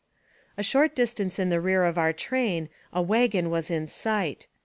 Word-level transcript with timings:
A 0.57 0.63
short 0.63 0.95
distance 0.95 1.37
in 1.37 1.49
the 1.49 1.61
rear 1.61 1.83
of 1.83 1.95
our 1.95 2.11
train 2.11 2.69
a 2.91 3.03
wagon 3.03 3.51
was 3.51 3.69
in 3.69 3.85
sight. 3.87 4.47